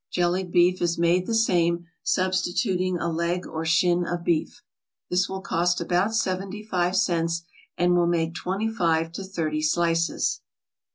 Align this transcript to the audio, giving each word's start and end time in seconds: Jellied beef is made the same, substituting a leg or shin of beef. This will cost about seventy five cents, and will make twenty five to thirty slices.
Jellied 0.09 0.51
beef 0.51 0.81
is 0.81 0.97
made 0.97 1.27
the 1.27 1.35
same, 1.35 1.85
substituting 2.01 2.97
a 2.97 3.07
leg 3.07 3.45
or 3.45 3.63
shin 3.65 4.03
of 4.03 4.23
beef. 4.23 4.63
This 5.11 5.29
will 5.29 5.41
cost 5.41 5.79
about 5.79 6.15
seventy 6.15 6.63
five 6.63 6.95
cents, 6.95 7.43
and 7.77 7.95
will 7.95 8.07
make 8.07 8.33
twenty 8.33 8.67
five 8.67 9.11
to 9.11 9.23
thirty 9.23 9.61
slices. 9.61 10.41